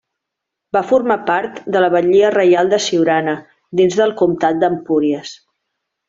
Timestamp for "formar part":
0.91-1.59